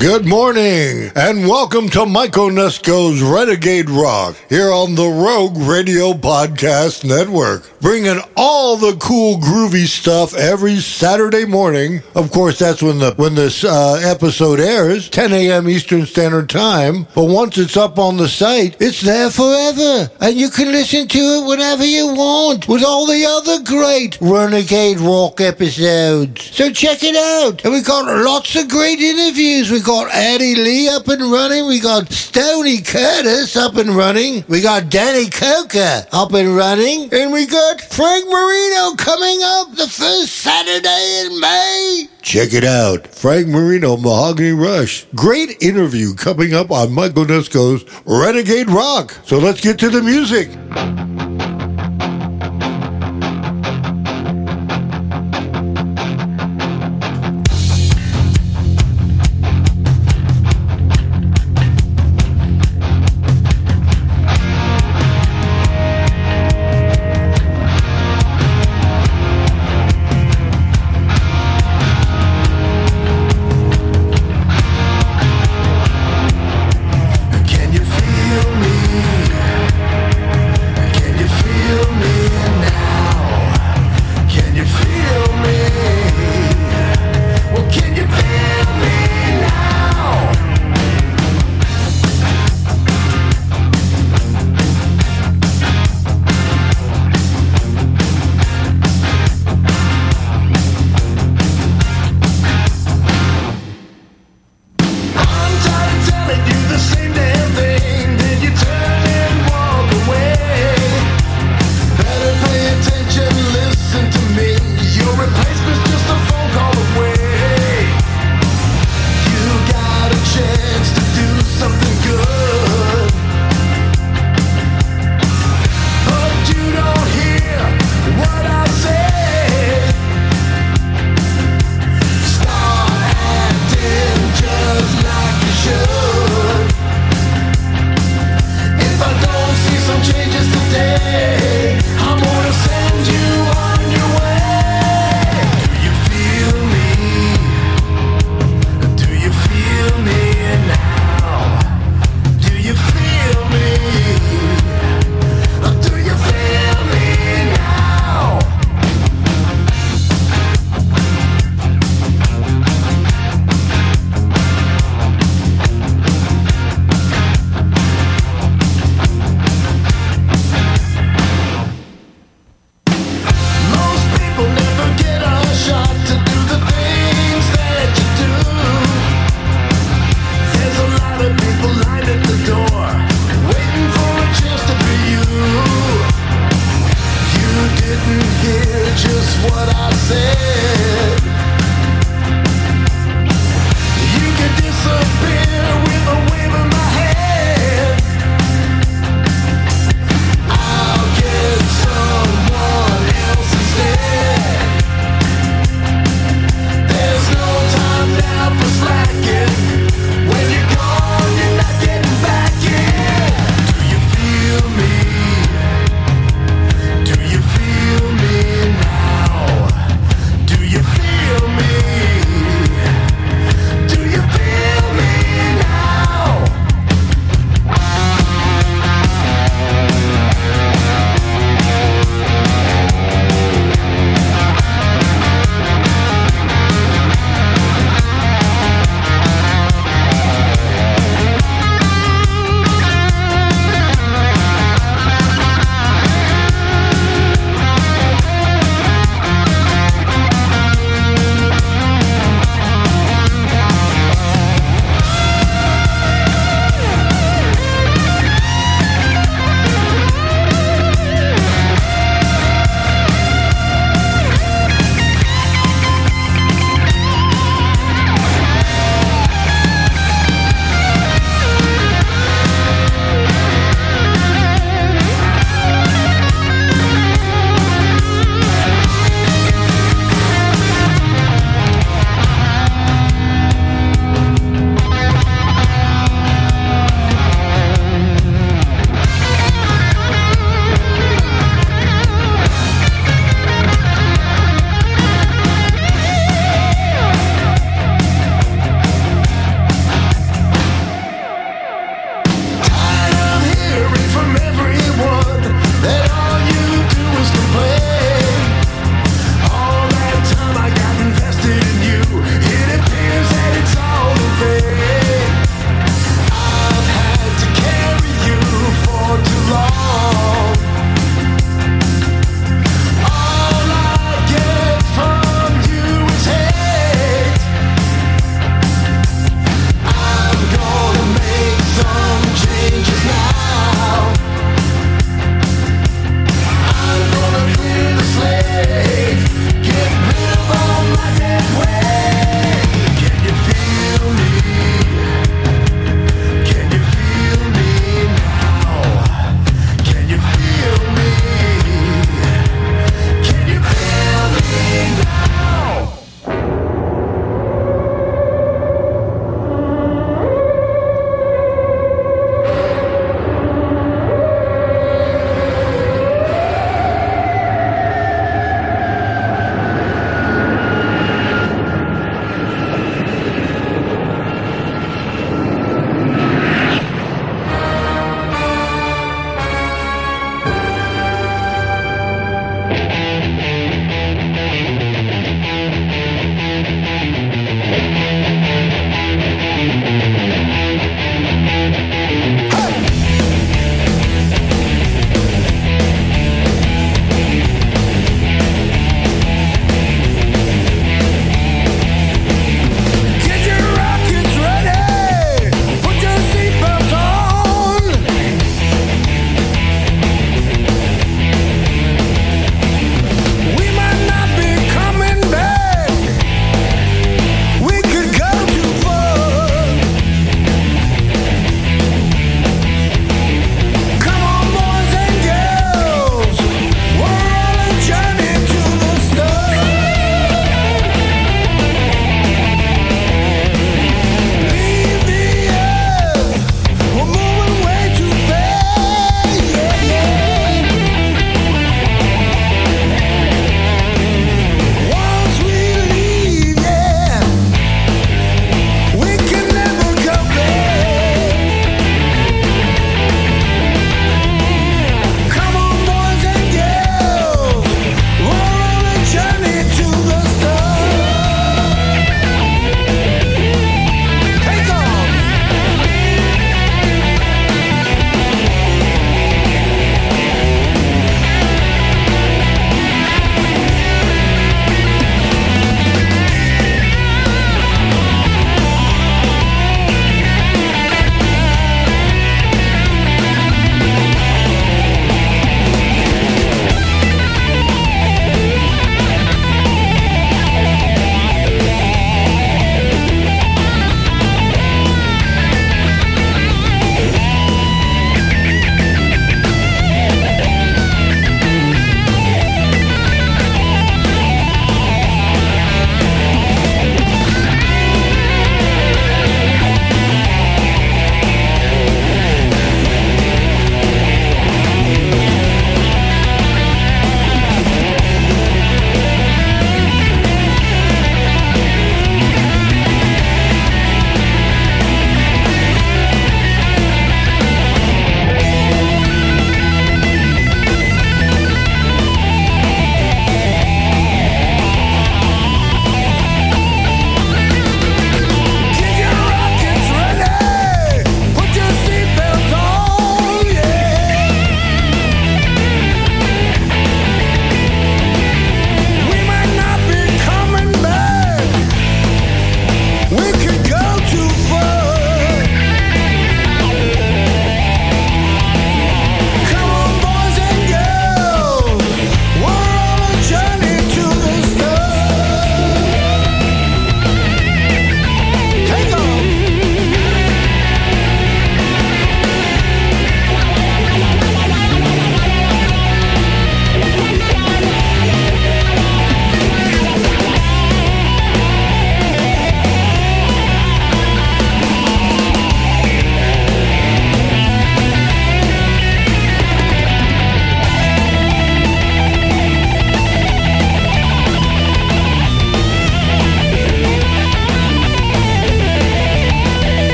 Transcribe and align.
Good 0.00 0.24
morning, 0.26 1.12
and 1.14 1.46
welcome 1.46 1.90
to 1.90 2.06
Mike 2.06 2.32
Onesko's 2.32 3.20
Renegade 3.20 3.90
Rock 3.90 4.34
here 4.48 4.72
on 4.72 4.94
the 4.94 5.06
Rogue 5.06 5.58
Radio 5.58 6.14
Podcast 6.14 7.04
Network. 7.04 7.70
Bringing 7.82 8.18
all 8.34 8.78
the 8.78 8.96
cool, 8.96 9.36
groovy 9.36 9.86
stuff 9.86 10.34
every 10.34 10.76
Saturday 10.76 11.44
morning. 11.44 12.02
Of 12.14 12.30
course, 12.30 12.58
that's 12.58 12.82
when 12.82 12.98
the 12.98 13.12
when 13.16 13.34
this 13.34 13.62
uh, 13.62 14.00
episode 14.02 14.58
airs, 14.58 15.10
10 15.10 15.34
a.m. 15.34 15.68
Eastern 15.68 16.06
Standard 16.06 16.48
Time. 16.48 17.06
But 17.14 17.24
once 17.24 17.58
it's 17.58 17.76
up 17.76 17.98
on 17.98 18.16
the 18.16 18.28
site, 18.28 18.76
it's 18.80 19.02
there 19.02 19.30
forever, 19.30 20.10
and 20.20 20.34
you 20.34 20.48
can 20.48 20.72
listen 20.72 21.08
to 21.08 21.18
it 21.18 21.46
whenever 21.46 21.84
you 21.84 22.06
want 22.06 22.68
with 22.68 22.82
all 22.82 23.06
the 23.06 23.26
other 23.26 23.62
great 23.64 24.16
Renegade 24.22 24.98
Rock 24.98 25.42
episodes. 25.42 26.42
So 26.56 26.72
check 26.72 27.02
it 27.02 27.16
out, 27.16 27.62
and 27.64 27.74
we 27.74 27.82
got 27.82 28.06
lots 28.24 28.56
of 28.56 28.66
great 28.70 28.98
interviews. 29.00 29.70
We 29.70 29.82
got 29.90 30.08
Eddie 30.12 30.54
Lee 30.54 30.88
up 30.88 31.08
and 31.08 31.32
running. 31.32 31.66
We 31.66 31.80
got 31.80 32.12
Stoney 32.12 32.80
Curtis 32.80 33.56
up 33.56 33.74
and 33.74 33.90
running. 33.90 34.44
We 34.46 34.60
got 34.60 34.88
Danny 34.88 35.26
Koker 35.26 36.06
up 36.12 36.32
and 36.32 36.54
running. 36.54 37.12
And 37.12 37.32
we 37.32 37.44
got 37.44 37.80
Frank 37.80 38.24
Marino 38.26 38.94
coming 38.94 39.40
up 39.42 39.74
the 39.74 39.88
first 39.88 40.28
Saturday 40.28 41.26
in 41.26 41.40
May. 41.40 42.08
Check 42.22 42.52
it 42.52 42.62
out. 42.62 43.08
Frank 43.08 43.48
Marino, 43.48 43.96
Mahogany 43.96 44.52
Rush. 44.52 45.06
Great 45.16 45.60
interview 45.60 46.14
coming 46.14 46.54
up 46.54 46.70
on 46.70 46.92
Mike 46.92 47.14
Onesko's 47.14 47.84
Renegade 48.06 48.70
Rock. 48.70 49.18
So 49.24 49.38
let's 49.38 49.60
get 49.60 49.76
to 49.80 49.90
the 49.90 50.02
music. 50.02 50.50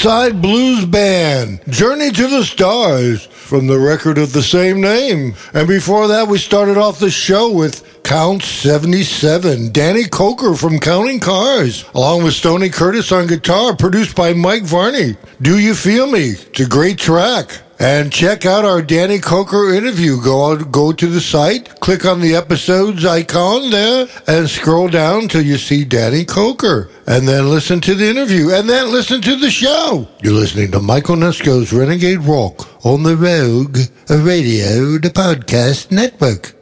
Blindside 0.00 0.40
Blues 0.40 0.86
Band, 0.86 1.60
Journey 1.68 2.10
to 2.10 2.26
the 2.26 2.42
Stars, 2.42 3.26
from 3.26 3.66
the 3.66 3.78
record 3.78 4.16
of 4.16 4.32
the 4.32 4.42
same 4.42 4.80
name. 4.80 5.34
And 5.52 5.68
before 5.68 6.08
that, 6.08 6.26
we 6.26 6.38
started 6.38 6.78
off 6.78 6.98
the 6.98 7.10
show 7.10 7.52
with 7.52 8.02
Count 8.02 8.42
77, 8.42 9.72
Danny 9.72 10.04
Koker 10.04 10.58
from 10.58 10.78
Counting 10.78 11.20
Cars, 11.20 11.84
along 11.94 12.24
with 12.24 12.32
Stoney 12.32 12.70
Curtis 12.70 13.12
on 13.12 13.26
guitar, 13.26 13.76
produced 13.76 14.16
by 14.16 14.32
Mike 14.32 14.62
Varney. 14.62 15.18
Do 15.42 15.58
You 15.58 15.74
Feel 15.74 16.06
Me? 16.06 16.30
It's 16.30 16.60
a 16.60 16.66
great 16.66 16.96
track. 16.96 17.60
And 17.80 18.12
check 18.12 18.44
out 18.44 18.66
our 18.66 18.82
Danny 18.82 19.18
Koker 19.18 19.74
interview. 19.74 20.20
Go 20.20 20.52
out, 20.52 20.70
go 20.70 20.92
to 20.92 21.06
the 21.06 21.20
site, 21.20 21.80
click 21.80 22.04
on 22.04 22.20
the 22.20 22.34
episodes 22.34 23.06
icon 23.06 23.70
there, 23.70 24.06
and 24.26 24.50
scroll 24.50 24.88
down 24.88 25.28
till 25.28 25.40
you 25.40 25.56
see 25.56 25.86
Danny 25.86 26.26
Koker. 26.26 26.90
And 27.06 27.26
then 27.26 27.48
listen 27.48 27.80
to 27.80 27.94
the 27.94 28.10
interview, 28.10 28.50
and 28.50 28.68
then 28.68 28.92
listen 28.92 29.22
to 29.22 29.34
the 29.34 29.50
show. 29.50 30.06
You're 30.22 30.34
listening 30.34 30.72
to 30.72 30.80
Mike 30.80 31.04
Onesko's 31.04 31.72
Renegade 31.72 32.20
Rock 32.20 32.84
on 32.84 33.02
the 33.02 33.16
Rogue 33.16 33.78
Radio, 34.10 34.98
the 34.98 35.08
podcast 35.08 35.90
network. 35.90 36.54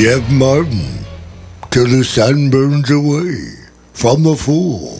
Jeff 0.00 0.30
Martin 0.30 1.04
till 1.70 1.86
the 1.86 2.02
sun 2.02 2.48
burns 2.48 2.90
away 2.90 3.36
from 3.92 4.22
the 4.22 4.34
fool. 4.34 4.98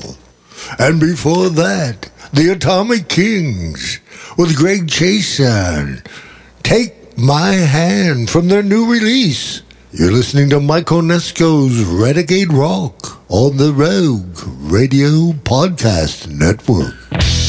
And 0.79 1.01
before 1.01 1.49
that, 1.49 2.11
the 2.35 2.53
Atomic 2.53 3.09
Kings 3.09 3.99
with 4.37 4.55
Greg 4.55 4.89
Chason. 4.89 6.05
Take 6.63 7.17
my 7.17 7.53
hand 7.53 8.29
from 8.29 8.49
their 8.49 8.63
new 8.63 8.93
release. 8.93 9.63
You're 9.91 10.13
listening 10.13 10.51
to 10.51 10.61
Mike 10.61 10.89
Onesko's 10.89 11.83
Renegade 11.83 12.53
Rock 12.53 13.23
on 13.31 13.57
the 13.57 13.73
Rogue 13.73 14.39
Radio 14.71 15.33
Podcast 15.33 16.29
Network. 16.29 17.40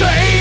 say 0.00 0.39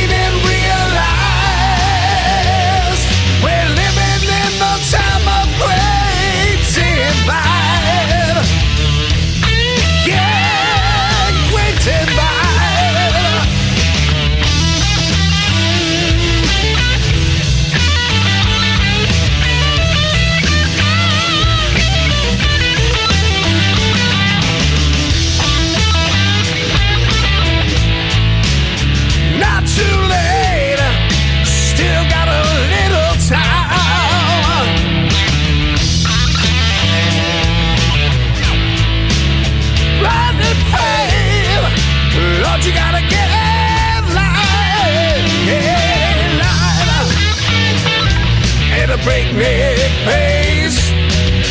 breakneck 49.09 49.91
pace. 50.05 50.93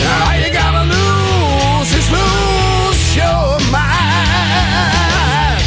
All 0.07 0.35
you 0.39 0.51
gotta 0.53 0.85
lose 0.95 1.91
is 2.01 2.09
lose 2.19 3.03
your 3.19 3.59
mind. 3.75 5.59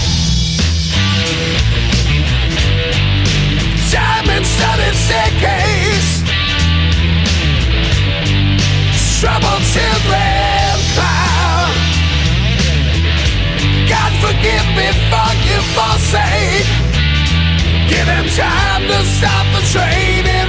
Diamond 3.91 4.45
studded 4.53 4.95
staircase, 5.03 6.23
troubled 9.19 9.63
children 9.75 10.71
found. 10.95 11.75
God 13.91 14.11
forgive 14.23 14.67
me 14.79 14.87
for 15.11 15.31
you 15.47 15.59
forsake. 15.75 16.71
Give 17.91 18.07
him 18.15 18.27
time 18.29 18.83
to 18.87 18.99
stop 19.03 19.45
the 19.55 19.61
training. 19.73 20.40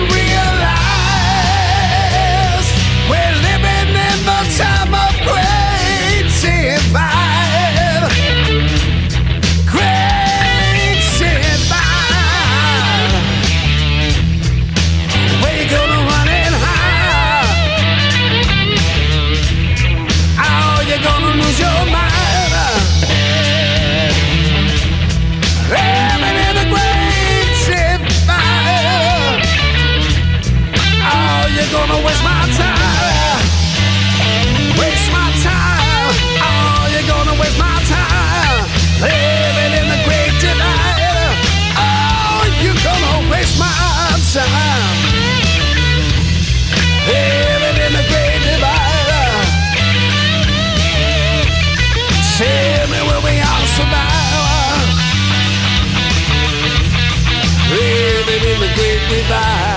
we. 59.12 59.71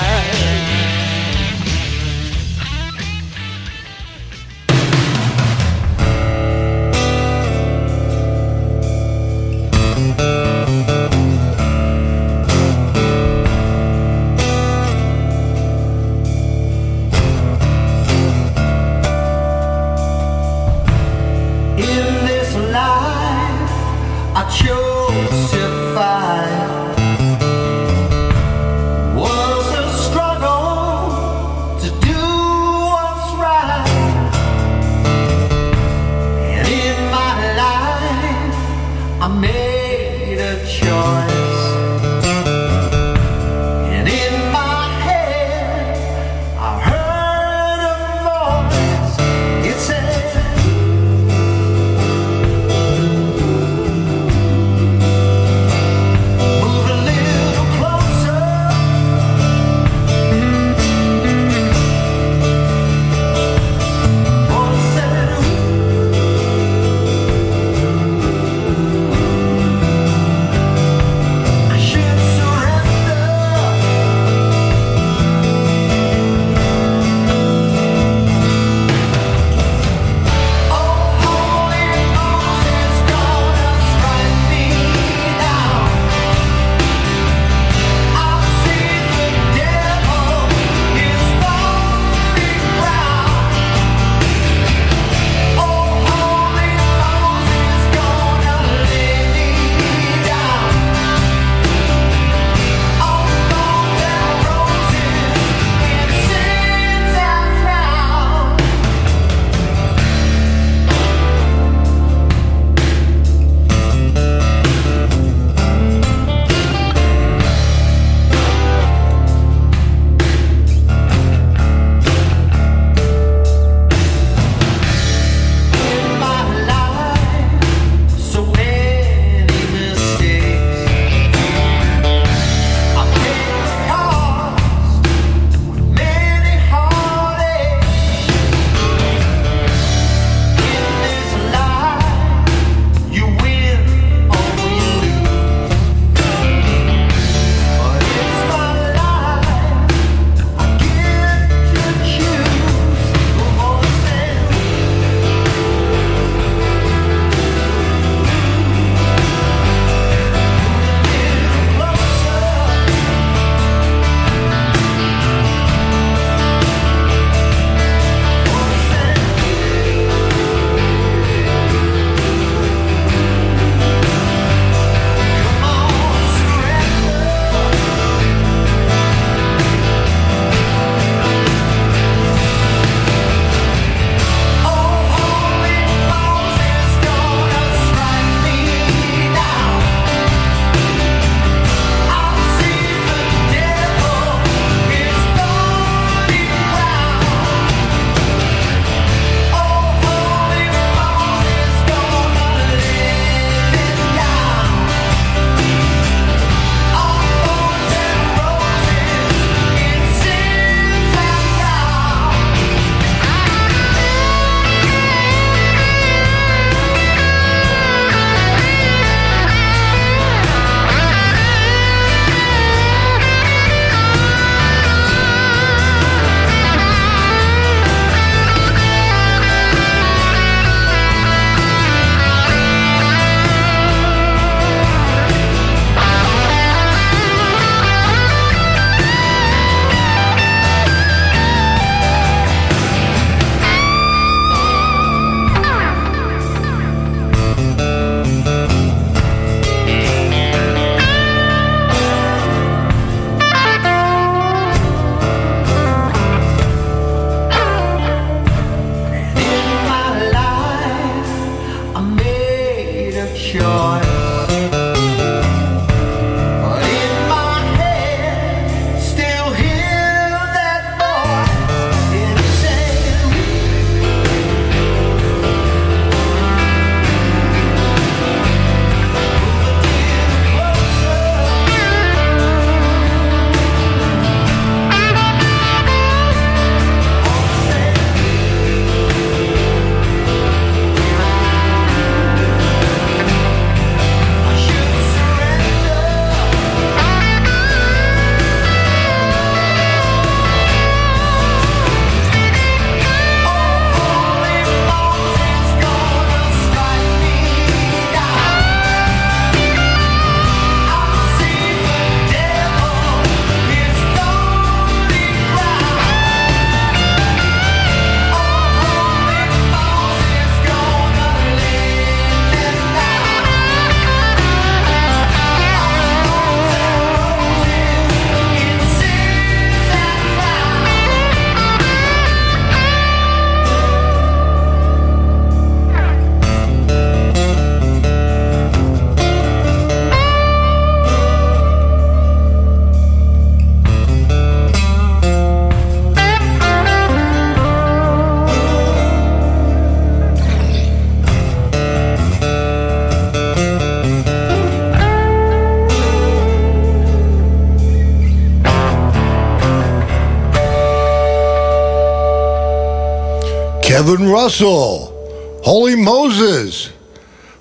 Kevin 363.96 364.28
Russell, 364.28 365.62
Holy 365.64 365.96
Moses 365.96 366.92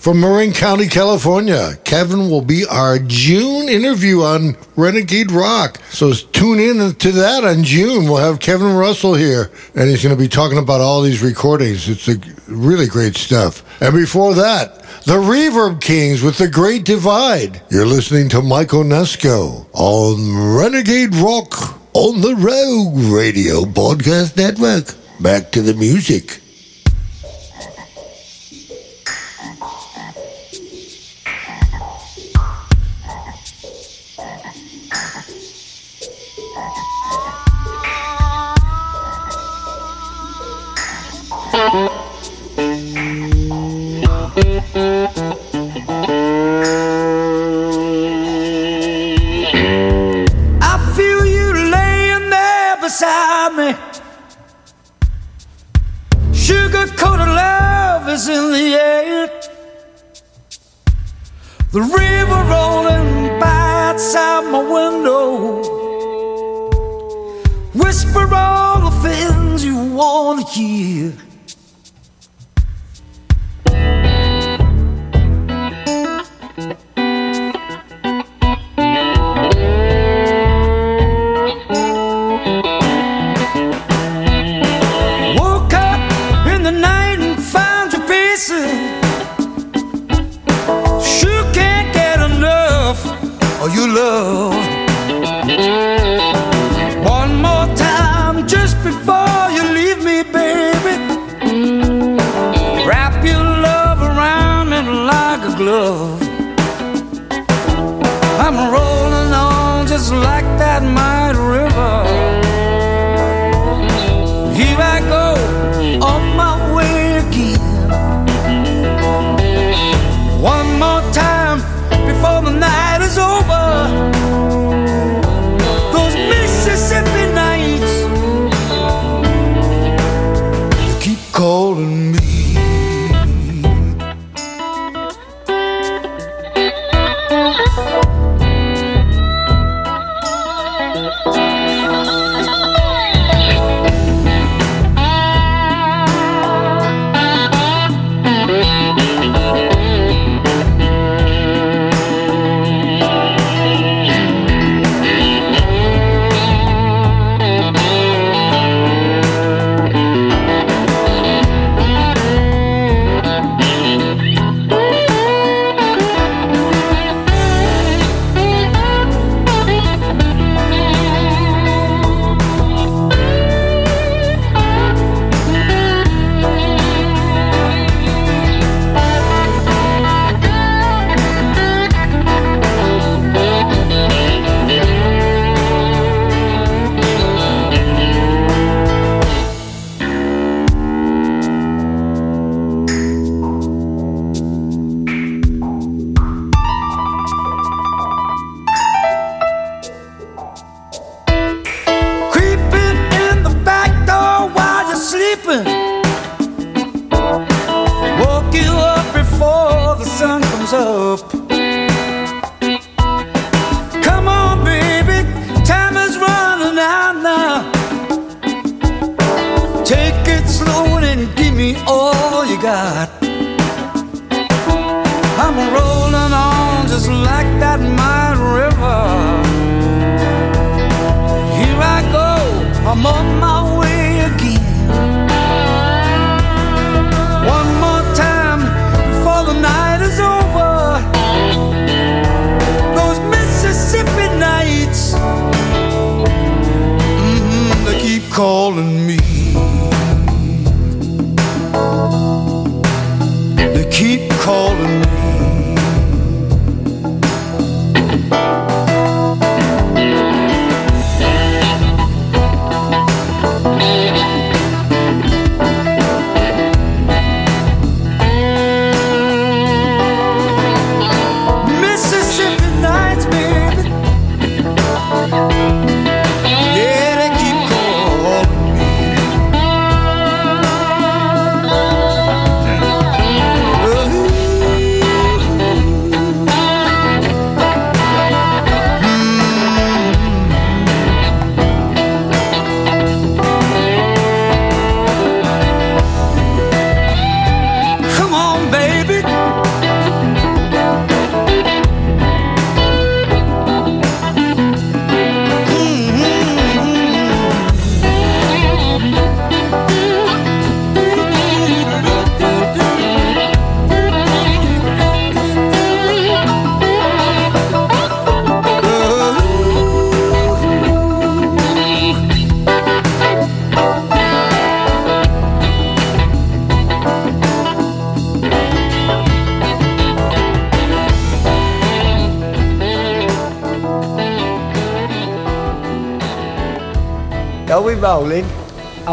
from 0.00 0.20
Marin 0.20 0.52
County, 0.52 0.88
California. 0.88 1.78
Kevin 1.84 2.28
will 2.28 2.42
be 2.42 2.66
our 2.66 2.98
June 2.98 3.68
interview 3.68 4.22
on 4.22 4.56
Renegade 4.74 5.30
Rock. 5.30 5.80
So 5.90 6.12
tune 6.12 6.58
in 6.58 6.92
to 6.92 7.12
that 7.12 7.44
on 7.44 7.62
June. 7.62 8.06
We'll 8.06 8.16
have 8.16 8.40
Kevin 8.40 8.74
Russell 8.74 9.14
here, 9.14 9.52
and 9.76 9.88
he's 9.88 10.02
going 10.02 10.12
to 10.12 10.20
be 10.20 10.26
talking 10.26 10.58
about 10.58 10.80
all 10.80 11.02
these 11.02 11.22
recordings. 11.22 11.88
It's 11.88 12.08
a 12.08 12.16
really 12.48 12.88
great 12.88 13.14
stuff. 13.14 13.62
And 13.80 13.94
before 13.94 14.34
that, 14.34 14.80
the 15.04 15.12
Reverb 15.12 15.80
Kings 15.80 16.20
with 16.20 16.36
The 16.36 16.48
Great 16.48 16.84
Divide. 16.84 17.62
You're 17.70 17.86
listening 17.86 18.28
to 18.30 18.42
Mike 18.42 18.70
Onesko 18.70 19.68
on 19.72 20.56
Renegade 20.58 21.14
Rock 21.14 21.78
on 21.92 22.20
the 22.22 22.34
Rogue 22.34 23.14
Radio 23.14 23.60
Podcast 23.60 24.36
Network. 24.36 24.96
Back 25.20 25.52
to 25.52 25.62
the 25.62 25.74
music. 25.74 26.40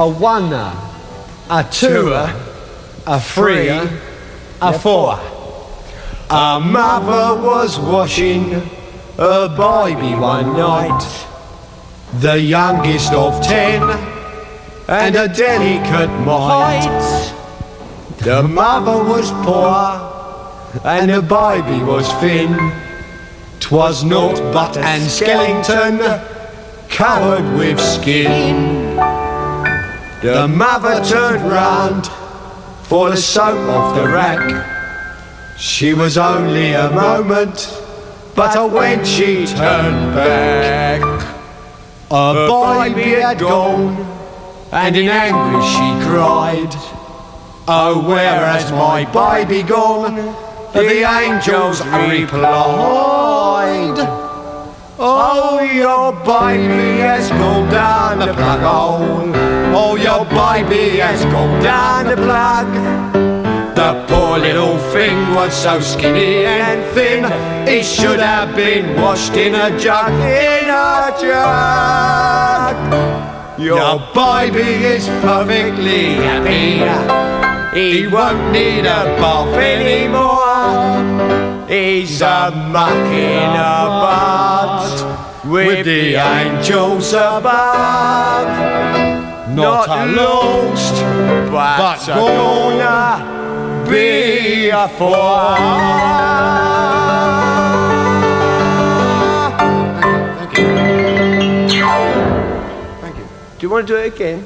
A 0.02 0.10
one, 0.10 0.52
a 0.52 1.68
two, 1.70 2.12
a 3.06 3.20
three, 3.20 3.70
a 3.70 4.80
four. 4.80 5.20
A 6.28 6.60
mother 6.60 7.40
was 7.40 7.78
washing 7.78 8.50
her 9.18 9.48
baby 9.50 10.16
one 10.16 10.58
night, 10.58 11.28
the 12.14 12.40
youngest 12.40 13.14
of 13.14 13.44
ten, 13.44 13.84
and 14.88 15.16
a 15.16 15.28
delicate 15.28 16.10
mite. 16.26 17.34
The 18.22 18.42
mother 18.42 19.04
was 19.04 19.30
poor, 19.46 20.82
and 20.84 21.12
the 21.12 21.22
baby 21.22 21.84
was 21.84 22.12
thin. 22.14 22.58
'Twas 23.60 24.04
naught 24.04 24.42
but 24.52 24.78
an 24.78 25.02
skeleton 25.08 26.00
covered 26.90 27.46
with 27.56 27.80
skin. 27.80 28.81
The 30.22 30.48
mother 30.48 31.04
turned 31.04 31.50
round 31.50 32.06
for 32.84 33.10
the 33.10 33.18
soap 33.18 33.58
off 33.70 33.96
the 33.96 34.08
rack. 34.08 35.58
She 35.58 35.96
was 35.96 36.16
only 36.16 36.74
a 36.74 36.92
moment, 36.92 37.76
but 38.36 38.72
when 38.72 39.04
she 39.04 39.48
turned 39.48 40.14
back, 40.14 41.02
her 42.12 42.48
baby 42.48 43.20
had 43.20 43.40
gone, 43.40 43.98
and 44.72 44.96
in 44.96 45.10
anguish 45.10 45.66
she 45.66 46.08
cried, 46.08 46.70
Oh, 47.68 48.04
where 48.08 48.46
has 48.46 48.72
my 48.72 49.06
baby 49.06 49.64
gone? 49.64 50.18
The 50.74 51.02
angels 51.02 51.82
replied, 51.84 52.38
Oh, 55.00 55.62
your 55.62 56.14
baby 56.24 57.00
has 57.00 57.28
gone 57.32 57.72
down 57.72 58.20
the 58.20 58.34
plug 58.36 58.60
hole. 58.60 59.51
Oh, 59.74 59.96
your 59.96 60.26
baby 60.26 61.00
has 61.00 61.24
gone 61.26 61.64
down 61.64 62.08
the 62.08 62.16
plug. 62.18 62.68
The 63.76 64.06
poor 64.08 64.38
little 64.38 64.78
thing 64.92 65.34
was 65.34 65.54
so 65.54 65.80
skinny 65.80 66.46
and 66.46 66.84
thin, 66.94 67.24
it 67.68 67.84
should 67.84 68.20
have 68.20 68.54
been 68.56 69.02
washed 69.02 69.34
in 69.34 69.56
a 69.56 69.70
jug, 69.80 70.12
in 70.12 70.70
a 70.70 71.12
jug. 71.20 72.76
Your 73.60 74.00
baby 74.14 74.86
is 74.86 75.08
perfectly 75.24 76.16
happy. 76.16 76.84
He 77.80 78.08
won't 78.08 78.52
need 78.52 78.86
a 78.86 79.06
bath 79.22 79.56
anymore. 79.58 80.42
He's 81.70 82.22
a 82.22 82.52
mucking 82.52 83.56
about 83.56 84.92
with 85.46 85.86
the 85.86 86.16
angels 86.16 87.14
above. 87.14 88.50
Not 89.56 89.88
the 89.88 90.06
lost, 90.14 90.96
but, 91.52 92.06
gonna 92.08 93.86
be 93.90 94.70
a 94.70 94.88
fool. 94.88 95.12
Thank 100.38 100.58
you. 100.58 100.66
Thank 103.02 103.18
you. 103.18 103.26
Do 103.60 103.62
you 103.62 103.70
want 103.70 103.88
to 103.88 103.94
do 103.94 103.98
it 104.00 104.14
again? 104.16 104.46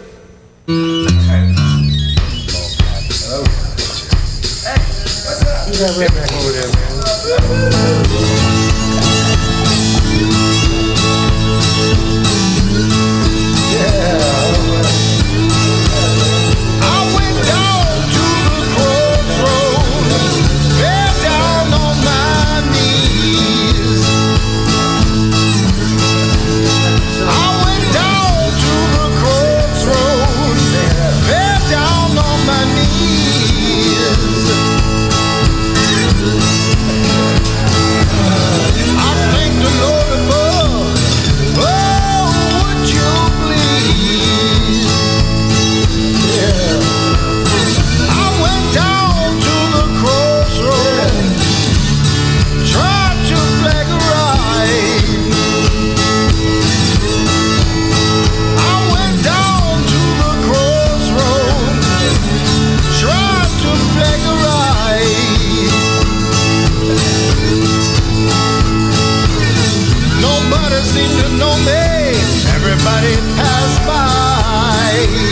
I 8.18 8.64
Seemed 70.95 71.19
to 71.19 71.29
know 71.37 71.53
me. 71.67 72.15
Everybody 72.55 73.15
passed 73.35 73.85
by. 73.85 75.24